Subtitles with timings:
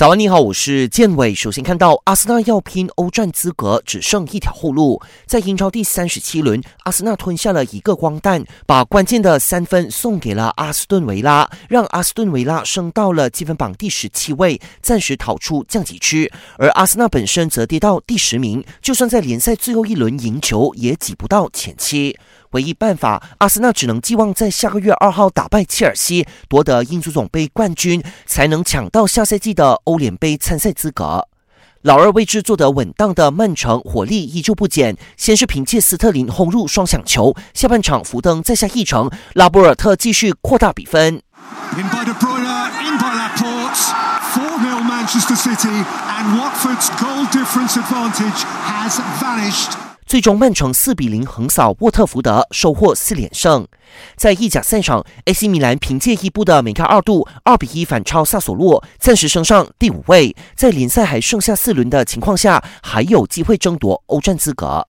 [0.00, 1.34] 早安，你好，我是建伟。
[1.34, 4.98] 首先看到阿森纳要拼欧战资格，只剩一条后路。
[5.26, 16.32] 在英超第三十七轮，阿森纳吞下了一个光蛋，把关键的三分送给了阿斯顿维拉，让阿斯顿维拉升到了积分榜第十七位，暂时逃出降级区。
[16.56, 22.18] 而阿森纳本身则跌到第十名，就算在联赛最后一轮赢球，也挤不到前七。
[22.52, 31.28] 唯一办法，阿森纳只能寄望在下个月二号打败切尔西，夺得英足总杯冠军，才能抢到下赛季的欧联杯参赛资格。
[31.82, 41.22] 老二位置做得稳当的曼城，火力依旧不减，先是凭借斯特林轰入双响球，下半场福登再下一城，拉波尔特继续扩大比分。
[50.10, 53.64] 最终，曼城四比零横扫沃特福德，收获四连胜。
[54.16, 60.34] 在意甲赛场，AC 米兰凭借伊布的梅开二度，二比一反超萨索洛，暂时升上第五位。
[60.56, 64.66] 在联赛还剩下四轮的情况下，还有机会争夺欧战资格。